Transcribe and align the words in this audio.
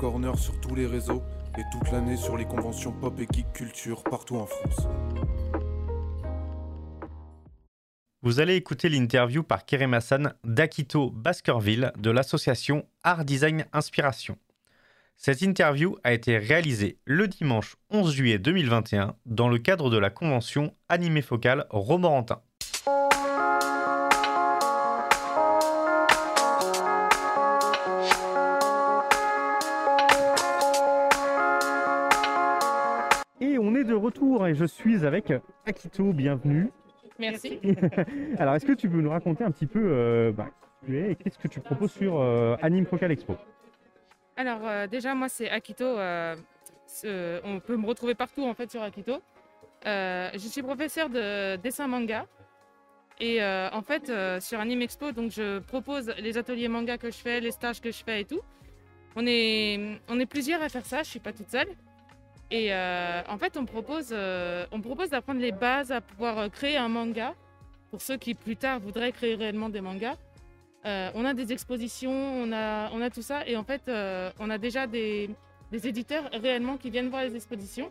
Corner 0.00 0.38
sur 0.38 0.58
tous 0.60 0.74
les 0.74 0.86
réseaux 0.86 1.22
et 1.58 1.62
toute 1.70 1.92
l'année 1.92 2.16
sur 2.16 2.36
les 2.36 2.46
conventions 2.46 2.92
pop 2.92 3.18
et 3.20 3.26
geek 3.30 3.52
culture 3.52 4.02
partout 4.02 4.36
en 4.36 4.46
France. 4.46 4.88
Vous 8.22 8.40
allez 8.40 8.56
écouter 8.56 8.88
l'interview 8.88 9.42
par 9.42 9.64
Kerem 9.64 9.94
Hassan 9.94 10.34
d'Akito 10.44 11.10
Baskerville 11.10 11.92
de 11.98 12.10
l'association 12.10 12.86
Art 13.02 13.24
Design 13.24 13.66
Inspiration. 13.72 14.36
Cette 15.16 15.42
interview 15.42 15.96
a 16.02 16.12
été 16.12 16.38
réalisée 16.38 16.98
le 17.04 17.28
dimanche 17.28 17.76
11 17.90 18.12
juillet 18.12 18.38
2021 18.38 19.16
dans 19.26 19.48
le 19.48 19.58
cadre 19.58 19.90
de 19.90 19.98
la 19.98 20.10
convention 20.10 20.74
Animé 20.88 21.22
Focal 21.22 21.66
Romorantin. 21.70 22.40
De 33.90 33.94
retour 33.96 34.46
et 34.46 34.54
je 34.54 34.64
suis 34.64 35.04
avec 35.04 35.32
Akito, 35.66 36.12
bienvenue. 36.12 36.70
Merci. 37.18 37.58
Alors 38.38 38.54
est-ce 38.54 38.64
que 38.64 38.72
tu 38.72 38.88
peux 38.88 39.00
nous 39.00 39.10
raconter 39.10 39.42
un 39.42 39.50
petit 39.50 39.66
peu 39.66 39.80
euh, 39.82 40.32
bah, 40.32 40.46
qui 40.80 40.86
tu 40.86 40.98
es 40.98 41.10
et 41.10 41.16
qu'est-ce 41.16 41.38
que 41.38 41.48
tu 41.48 41.60
proposes 41.60 41.90
sur 41.90 42.20
euh, 42.20 42.56
Anime 42.62 42.86
Focal 42.86 43.10
Expo? 43.10 43.36
Alors 44.36 44.60
euh, 44.64 44.86
déjà 44.86 45.14
moi 45.16 45.28
c'est 45.28 45.50
Akito. 45.50 45.84
euh, 45.84 46.36
on 47.44 47.58
peut 47.58 47.76
me 47.76 47.86
retrouver 47.86 48.14
partout 48.14 48.44
en 48.44 48.54
fait 48.54 48.70
sur 48.70 48.82
Akito. 48.82 49.20
Je 49.84 50.38
suis 50.38 50.62
professeur 50.62 51.10
de 51.10 51.56
dessin 51.56 51.88
manga. 51.88 52.26
Et 53.18 53.42
en 53.42 53.82
fait 53.82 54.12
sur 54.40 54.60
Anime 54.60 54.82
Expo 54.82 55.10
donc 55.10 55.32
je 55.32 55.58
propose 55.58 56.12
les 56.18 56.38
ateliers 56.38 56.68
manga 56.68 56.96
que 56.96 57.10
je 57.10 57.18
fais, 57.18 57.40
les 57.40 57.50
stages 57.50 57.80
que 57.80 57.90
je 57.90 58.04
fais 58.04 58.20
et 58.20 58.24
tout. 58.24 58.40
On 59.16 59.26
est, 59.26 59.98
on 60.08 60.20
est 60.20 60.26
plusieurs 60.26 60.62
à 60.62 60.68
faire 60.68 60.86
ça, 60.86 61.02
je 61.02 61.10
suis 61.10 61.18
pas 61.18 61.32
toute 61.32 61.50
seule. 61.50 61.66
Et 62.50 62.72
euh, 62.72 63.22
en 63.28 63.38
fait 63.38 63.56
on 63.56 63.64
propose, 63.64 64.08
euh, 64.12 64.66
propose 64.82 65.10
d'apprendre 65.10 65.40
les 65.40 65.52
bases 65.52 65.92
à 65.92 66.00
pouvoir 66.00 66.38
euh, 66.38 66.48
créer 66.48 66.76
un 66.76 66.88
manga 66.88 67.34
pour 67.90 68.00
ceux 68.00 68.16
qui 68.16 68.34
plus 68.34 68.56
tard 68.56 68.80
voudraient 68.80 69.12
créer 69.12 69.36
réellement 69.36 69.68
des 69.68 69.80
mangas. 69.80 70.16
On 70.84 71.24
a 71.26 71.34
des 71.34 71.52
expositions, 71.52 72.10
on 72.10 72.52
a, 72.52 72.90
on 72.92 73.02
a 73.02 73.10
tout 73.10 73.20
ça, 73.20 73.46
et 73.46 73.54
en 73.56 73.64
fait, 73.64 73.82
on 74.38 74.48
a 74.48 74.56
déjà 74.56 74.86
des, 74.86 75.28
des 75.70 75.86
éditeurs 75.86 76.30
réellement 76.32 76.78
qui 76.78 76.88
viennent 76.88 77.10
voir 77.10 77.22
les 77.22 77.36
expositions. 77.36 77.90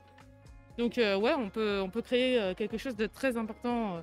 Donc, 0.77 0.93
ouais, 0.97 1.33
on 1.37 1.49
peut, 1.49 1.81
on 1.83 1.89
peut 1.89 2.01
créer 2.01 2.55
quelque 2.55 2.79
chose 2.79 2.95
de 2.95 3.05
très 3.05 3.37
important 3.37 4.01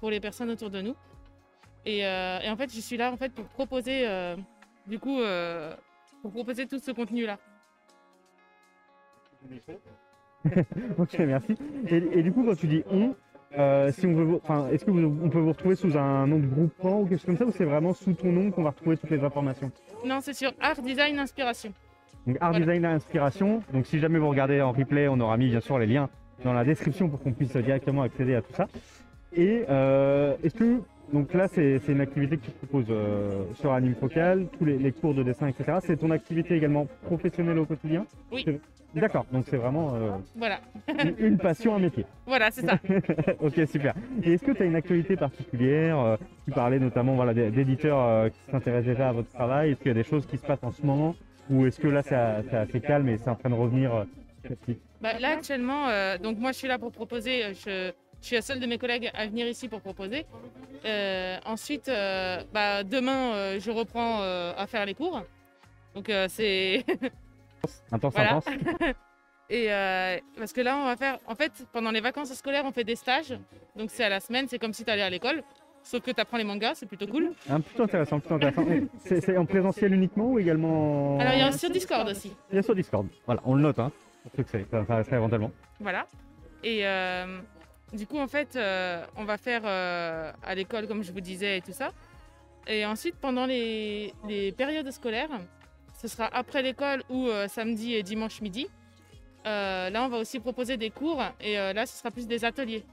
pour 0.00 0.10
les 0.10 0.18
personnes 0.18 0.48
autour 0.48 0.70
de 0.70 0.80
nous. 0.80 0.96
Et, 1.84 1.98
et 1.98 2.48
en 2.48 2.56
fait, 2.56 2.72
je 2.72 2.80
suis 2.80 2.96
là 2.96 3.12
en 3.12 3.18
fait 3.18 3.34
pour 3.34 3.44
proposer, 3.48 4.08
du 4.86 4.98
coup, 4.98 5.20
pour 6.22 6.30
proposer 6.30 6.66
tout 6.66 6.78
ce 6.78 6.92
contenu-là. 6.92 7.38
Ok, 10.98 11.18
merci. 11.20 11.56
Et, 11.88 11.96
et 11.96 12.22
du 12.22 12.32
coup, 12.32 12.44
quand 12.44 12.56
tu 12.56 12.66
dis 12.66 12.82
on, 12.90 13.14
euh, 13.58 13.92
si 13.92 14.06
on 14.06 14.14
veut, 14.14 14.40
enfin, 14.42 14.68
est-ce 14.72 14.84
que 14.84 14.90
vous- 14.90 15.18
on 15.22 15.28
peut 15.28 15.38
vous 15.38 15.52
retrouver 15.52 15.76
sous 15.76 15.96
un 15.96 16.26
nom 16.26 16.38
de 16.38 16.46
groupement 16.46 17.00
ou 17.00 17.06
quelque 17.06 17.18
chose 17.18 17.26
comme 17.26 17.36
ça, 17.36 17.44
ou 17.46 17.52
c'est 17.52 17.64
vraiment 17.64 17.92
sous 17.94 18.12
ton 18.14 18.32
nom 18.32 18.50
qu'on 18.50 18.62
va 18.62 18.70
retrouver 18.70 18.96
toutes 18.96 19.10
les 19.10 19.22
informations? 19.22 19.70
Non, 20.04 20.18
c'est 20.20 20.34
sur 20.34 20.52
Art 20.60 20.80
Design 20.82 21.18
Inspiration. 21.18 21.72
Donc 22.26 22.36
Art 22.40 22.50
Voilà. 22.50 22.64
Design 22.64 22.84
Inspiration. 22.86 23.62
Donc 23.72 23.86
si 23.86 23.98
jamais 23.98 24.18
vous 24.18 24.28
regardez 24.28 24.60
en 24.60 24.72
replay, 24.72 25.06
on 25.08 25.20
aura 25.20 25.36
mis 25.36 25.48
bien 25.48 25.60
sûr 25.60 25.78
les 25.78 25.86
liens 25.86 26.08
dans 26.44 26.52
la 26.52 26.64
description 26.64 27.08
pour 27.08 27.20
qu'on 27.20 27.32
puisse 27.32 27.56
directement 27.56 28.02
accéder 28.02 28.34
à 28.34 28.42
tout 28.42 28.52
ça. 28.52 28.66
Et 29.34 29.64
euh, 29.68 30.34
est-ce 30.42 30.54
que 30.54 30.80
donc 31.12 31.32
là 31.34 31.48
c'est 31.48 31.80
une 31.88 32.00
activité 32.00 32.36
que 32.38 32.44
tu 32.46 32.50
proposes 32.52 32.86
euh, 32.90 33.44
sur 33.54 33.72
Anime 33.72 33.94
Focal, 33.94 34.46
tous 34.58 34.64
les, 34.64 34.78
les 34.78 34.92
cours 34.92 35.14
de 35.14 35.22
dessin, 35.22 35.48
etc. 35.48 35.78
C'est 35.80 35.96
ton 35.96 36.10
activité 36.10 36.56
également 36.56 36.86
professionnelle 37.04 37.58
au 37.58 37.66
quotidien? 37.66 38.06
Oui. 38.30 38.44
D'accord, 38.94 39.24
donc 39.32 39.44
c'est 39.48 39.56
vraiment 39.56 39.94
euh, 39.94 40.10
Voilà, 40.36 40.60
une- 41.02 41.14
une 41.26 41.38
passion, 41.38 41.74
un 41.74 41.78
métier. 41.78 42.04
voilà, 42.26 42.50
c'est 42.50 42.66
ça. 42.66 42.78
ok, 43.40 43.66
super. 43.66 43.94
Et 44.22 44.34
est-ce 44.34 44.44
que 44.44 44.52
tu 44.52 44.62
as 44.62 44.66
une 44.66 44.76
actualité 44.76 45.16
particulière 45.16 45.98
euh, 45.98 46.16
Tu 46.44 46.50
parlais 46.50 46.78
notamment 46.78 47.14
voilà, 47.14 47.32
d'éditeurs 47.32 48.30
qui 48.30 48.50
s'intéressent 48.50 48.88
déjà 48.94 49.08
à 49.08 49.12
votre 49.12 49.30
travail. 49.30 49.70
Est-ce 49.70 49.78
qu'il 49.78 49.88
y 49.88 49.92
a 49.92 49.94
des 49.94 50.02
choses 50.04 50.26
qui 50.26 50.36
se 50.36 50.44
passent 50.44 50.62
en 50.62 50.72
ce 50.72 50.84
moment? 50.84 51.14
Ou 51.50 51.64
est-ce 51.66 51.80
que 51.80 51.88
là, 51.88 52.02
c'est 52.02 52.14
assez 52.14 52.80
calme 52.80 53.08
et 53.08 53.16
c'est 53.16 53.30
en 53.30 53.34
train 53.34 53.48
de 53.50 53.54
revenir 53.54 54.04
petit 54.42 54.52
à 54.52 54.56
petit? 54.56 54.78
Bah, 55.00 55.18
là 55.18 55.30
actuellement, 55.30 55.88
euh, 55.88 56.18
donc 56.18 56.38
moi 56.38 56.52
je 56.52 56.58
suis 56.58 56.68
là 56.68 56.78
pour 56.78 56.92
proposer. 56.92 57.54
Je, 57.54 57.92
je 58.22 58.26
suis 58.28 58.36
la 58.36 58.42
seule 58.42 58.60
de 58.60 58.66
mes 58.66 58.78
collègues 58.78 59.10
à 59.14 59.26
venir 59.26 59.46
ici 59.46 59.68
pour 59.68 59.80
proposer. 59.82 60.24
Euh, 60.84 61.36
ensuite, 61.44 61.88
euh, 61.88 62.42
bah, 62.54 62.84
demain, 62.84 63.34
euh, 63.34 63.60
je 63.60 63.70
reprends 63.70 64.22
à 64.22 64.66
faire 64.66 64.86
les 64.86 64.94
cours. 64.94 65.22
Donc 65.94 66.10
c'est 66.28 66.84
Intense, 67.92 68.14
Voilà. 68.14 68.36
intense. 68.36 68.46
et 69.50 69.66
parce 70.38 70.52
que 70.52 70.60
là 70.62 70.76
on 70.78 70.84
va 70.86 70.96
faire. 70.96 71.18
En 71.26 71.34
fait, 71.34 71.52
pendant 71.72 71.90
les 71.90 72.00
vacances 72.00 72.32
scolaires, 72.32 72.64
on 72.64 72.72
fait 72.72 72.84
des 72.84 72.96
stages. 72.96 73.34
Donc 73.76 73.90
c'est 73.90 74.04
à 74.04 74.08
la 74.08 74.20
semaine. 74.20 74.46
C'est 74.48 74.58
comme 74.58 74.72
si 74.72 74.84
tu 74.84 74.90
allais 74.90 75.02
à 75.02 75.10
l'école. 75.10 75.42
Sauf 75.84 76.00
que 76.00 76.12
tu 76.12 76.20
apprends 76.20 76.36
les 76.38 76.44
mangas, 76.44 76.74
c'est 76.76 76.86
plutôt 76.86 77.08
cool. 77.08 77.32
Un 77.50 77.60
plutôt 77.60 77.82
intéressant, 77.82 78.20
plutôt 78.20 78.36
intéressant. 78.36 78.64
C'est 79.04 79.36
en 79.36 79.44
présentiel 79.44 79.92
uniquement 79.92 80.26
ou 80.30 80.38
également 80.38 81.16
en- 81.16 81.20
Alors 81.20 81.32
il 81.32 81.40
y 81.40 81.42
a 81.42 81.50
sur 81.50 81.70
Discord 81.70 82.08
aussi. 82.08 82.32
Il 82.52 82.54
y 82.54 82.58
a 82.60 82.62
sur 82.62 82.76
Discord. 82.76 83.08
Voilà, 83.26 83.40
on 83.44 83.56
le 83.56 83.62
note, 83.62 83.80
hein, 83.80 83.90
pour 84.22 84.30
ceux 84.36 84.60
que 84.60 84.64
ça 84.70 85.02
ça 85.02 85.16
éventuellement. 85.16 85.50
Voilà. 85.80 86.06
Et 86.62 86.86
du 87.92 88.06
coup, 88.06 88.18
en 88.18 88.26
fait, 88.26 88.56
euh, 88.56 89.04
on 89.16 89.24
va 89.24 89.36
faire 89.36 89.62
euh, 89.64 90.32
à 90.42 90.54
l'école, 90.54 90.86
comme 90.88 91.02
je 91.02 91.12
vous 91.12 91.20
disais, 91.20 91.58
et 91.58 91.60
tout 91.60 91.72
ça. 91.72 91.90
Et 92.66 92.86
ensuite, 92.86 93.16
pendant 93.20 93.44
les, 93.46 94.14
les 94.26 94.52
périodes 94.52 94.90
scolaires, 94.90 95.28
ce 96.00 96.08
sera 96.08 96.26
après 96.32 96.62
l'école 96.62 97.02
ou 97.10 97.26
euh, 97.28 97.48
samedi 97.48 97.94
et 97.94 98.02
dimanche 98.02 98.40
midi. 98.40 98.68
Là, 99.44 100.04
on 100.04 100.08
va 100.08 100.18
aussi 100.18 100.38
proposer 100.38 100.76
des 100.76 100.90
cours 100.90 101.20
et 101.40 101.56
là, 101.56 101.84
ce 101.84 101.98
sera 101.98 102.12
plus 102.12 102.28
des 102.28 102.44
ateliers. 102.44 102.84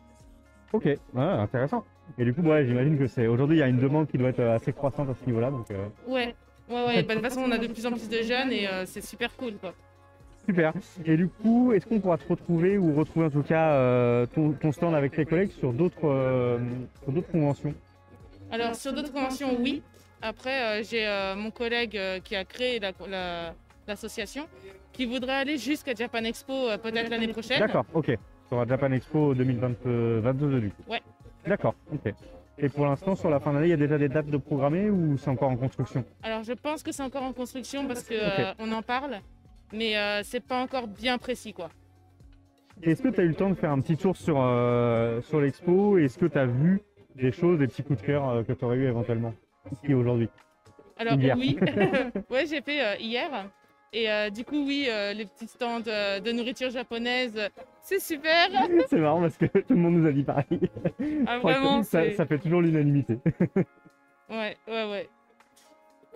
Ok, 0.73 0.85
ouais, 0.85 0.97
intéressant. 1.13 1.85
Et 2.17 2.25
du 2.25 2.33
coup, 2.33 2.41
ouais, 2.41 2.65
j'imagine 2.65 2.97
que 2.97 3.05
c'est 3.05 3.27
aujourd'hui, 3.27 3.57
il 3.57 3.59
y 3.59 3.63
a 3.63 3.67
une 3.67 3.79
demande 3.79 4.07
qui 4.07 4.17
doit 4.17 4.29
être 4.29 4.41
assez 4.41 4.73
croissante 4.73 5.09
à 5.09 5.13
ce 5.13 5.23
niveau-là. 5.27 5.51
Donc, 5.51 5.67
Ouais, 6.07 6.33
ouais, 6.69 6.85
ouais. 6.87 7.03
Bah, 7.03 7.13
de 7.13 7.19
toute 7.19 7.29
façon, 7.29 7.41
on 7.41 7.51
a 7.51 7.59
de 7.59 7.67
plus 7.67 7.85
en 7.85 7.91
plus 7.91 8.09
de 8.09 8.23
jeunes 8.23 8.51
et 8.51 8.67
c'est 8.85 9.01
super 9.05 9.35
cool, 9.37 9.57
quoi. 9.61 9.75
Super. 10.49 10.73
Et 11.05 11.15
du 11.15 11.27
coup, 11.27 11.73
est-ce 11.73 11.85
qu'on 11.85 11.99
pourra 11.99 12.17
te 12.17 12.27
retrouver 12.27 12.79
ou 12.79 12.95
retrouver 12.95 13.27
en 13.27 13.29
tout 13.29 13.43
cas 13.43 13.69
euh, 13.73 14.25
ton, 14.25 14.53
ton 14.53 14.71
stand 14.71 14.95
avec 14.95 15.11
tes 15.11 15.23
collègues 15.25 15.51
sur 15.51 15.71
d'autres 15.73 16.05
euh, 16.09 16.57
d'autres 17.07 17.31
conventions? 17.31 17.75
Alors, 18.51 18.73
sur 18.73 18.91
d'autres 18.93 19.13
conventions, 19.13 19.55
oui. 19.59 19.83
Après, 20.23 20.79
euh, 20.79 20.83
j'ai 20.83 21.05
mon 21.37 21.51
collègue 21.51 21.99
qui 22.23 22.35
a 22.35 22.43
créé 22.45 22.79
la- 22.79 22.93
la- 23.07 23.53
l'association 23.87 24.47
qui 24.91 25.05
voudrait 25.05 25.35
aller 25.35 25.57
jusqu'à 25.59 25.93
Japan 25.93 26.23
Expo 26.23 26.53
peut-être 26.81 27.11
l'année 27.11 27.27
prochaine. 27.27 27.59
D'accord, 27.59 27.85
ok. 27.93 28.17
Sur 28.47 28.57
la 28.57 28.65
Japan 28.65 28.91
Expo 28.91 29.35
2022 29.35 30.61
du 30.61 30.69
coup. 30.71 30.83
Ouais. 30.91 31.01
D'accord, 31.45 31.75
ok. 31.93 32.11
Et 32.57 32.69
pour 32.69 32.85
l'instant, 32.87 33.15
sur 33.15 33.29
la 33.29 33.39
fin 33.39 33.53
d'année, 33.53 33.67
il 33.67 33.69
y 33.69 33.73
a 33.73 33.77
déjà 33.77 33.99
des 33.99 34.09
dates 34.09 34.25
de 34.31 34.37
programmées 34.37 34.89
ou 34.89 35.15
c'est 35.19 35.29
encore 35.29 35.51
en 35.51 35.55
construction? 35.57 36.03
Alors, 36.23 36.43
je 36.43 36.53
pense 36.53 36.81
que 36.81 36.91
c'est 36.91 37.03
encore 37.03 37.21
en 37.23 37.33
construction 37.33 37.85
parce 37.87 38.03
qu'on 38.03 38.15
on 38.67 38.71
en 38.73 38.81
parle, 38.81 39.19
mais 39.73 39.97
euh, 39.97 40.21
c'est 40.23 40.39
pas 40.45 40.61
encore 40.61 40.87
bien 40.87 41.17
précis, 41.17 41.53
quoi. 41.53 41.69
Est-ce 42.81 43.01
que 43.01 43.09
tu 43.09 43.19
as 43.19 43.23
eu 43.23 43.29
le 43.29 43.35
temps 43.35 43.49
de 43.49 43.55
faire 43.55 43.71
un 43.71 43.81
petit 43.81 43.97
tour 43.97 44.15
sur, 44.15 44.37
euh, 44.39 45.21
sur 45.21 45.41
l'expo 45.41 45.97
Est-ce 45.97 46.17
que 46.17 46.25
tu 46.25 46.37
as 46.37 46.45
vu 46.45 46.81
des 47.15 47.31
choses, 47.31 47.59
des 47.59 47.67
petits 47.67 47.83
coups 47.83 48.01
de 48.01 48.05
cœur 48.05 48.29
euh, 48.29 48.43
que 48.43 48.53
tu 48.53 48.63
aurais 48.63 48.77
eu 48.77 48.87
éventuellement 48.87 49.33
ici 49.71 49.93
aujourd'hui? 49.93 50.29
Alors, 50.97 51.15
Hier. 51.15 51.35
oui, 51.37 51.57
ouais, 52.29 52.45
j'ai 52.45 52.61
fait 52.61 52.81
euh, 52.81 52.95
hier. 52.99 53.29
Et 53.91 54.07
du 54.29 54.45
coup, 54.45 54.67
oui, 54.67 54.87
les 55.15 55.25
petits 55.25 55.47
stands 55.47 55.79
de 55.79 56.31
nourriture 56.31 56.69
japonaise, 56.69 57.49
c'est 57.81 57.99
super. 57.99 58.47
C'est 58.87 58.99
marrant 58.99 59.21
parce 59.21 59.35
que 59.35 59.45
tout 59.47 59.73
le 59.73 59.77
monde 59.77 59.95
nous 59.95 60.07
a 60.07 60.11
dit 60.11 60.21
pareil. 60.21 60.69
Ah, 61.25 61.39
vraiment, 61.39 61.81
ça 61.81 62.03
fait 62.03 62.37
toujours 62.37 62.61
l'unanimité. 62.61 63.17
Ouais, 64.29 64.55
ouais, 64.67 64.91
ouais. 64.91 65.09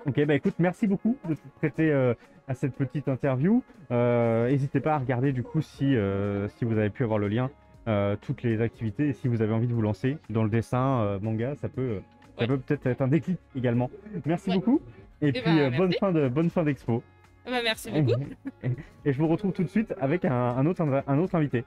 Ok, 0.05 0.25
bah 0.25 0.35
écoute, 0.35 0.55
merci 0.59 0.85
beaucoup 0.87 1.17
de 1.29 1.35
te 1.35 1.47
prêter 1.59 1.91
euh, 1.91 2.13
à 2.47 2.53
cette 2.53 2.75
petite 2.75 3.07
interview. 3.07 3.63
Euh, 3.91 4.49
N'hésitez 4.49 4.79
pas 4.81 4.95
à 4.95 4.97
regarder 4.97 5.31
du 5.31 5.43
coup 5.43 5.61
si, 5.61 5.95
euh, 5.95 6.47
si 6.49 6.65
vous 6.65 6.77
avez 6.77 6.89
pu 6.89 7.03
avoir 7.03 7.19
le 7.19 7.27
lien, 7.29 7.49
euh, 7.87 8.15
toutes 8.21 8.43
les 8.43 8.59
activités 8.61 9.07
et 9.09 9.13
si 9.13 9.27
vous 9.27 9.41
avez 9.41 9.53
envie 9.53 9.67
de 9.67 9.73
vous 9.73 9.81
lancer 9.81 10.17
dans 10.29 10.43
le 10.43 10.49
dessin 10.49 10.99
euh, 11.01 11.19
manga, 11.21 11.55
ça 11.55 11.69
peut 11.69 12.01
ça 12.37 12.41
Ouais. 12.41 12.47
peut 12.47 12.57
peut-être 12.57 12.87
être 12.87 13.01
un 13.01 13.07
déclic 13.07 13.37
également. 13.55 13.89
Merci 14.25 14.49
Ouais. 14.49 14.55
beaucoup 14.55 14.81
et 15.21 15.31
puis 15.31 15.41
ben, 15.45 15.57
euh, 15.57 15.69
bonne 15.69 15.89
merci. 15.89 15.99
fin 15.99 16.11
de 16.11 16.27
bonne 16.27 16.49
fin 16.49 16.63
d'expo. 16.63 17.03
Bah, 17.45 17.51
merci 17.63 17.91
beaucoup. 17.91 18.19
et 19.05 19.13
je 19.13 19.17
vous 19.19 19.27
retrouve 19.27 19.51
tout 19.53 19.63
de 19.63 19.69
suite 19.69 19.93
avec 20.01 20.25
un, 20.25 20.33
un 20.33 20.65
autre 20.65 20.81
un 21.07 21.17
autre 21.19 21.35
invité. 21.35 21.63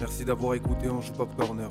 Merci 0.00 0.24
d'avoir 0.24 0.54
écouté 0.54 0.88
Anjou 0.88 1.12
Pop 1.12 1.34
Corner. 1.36 1.70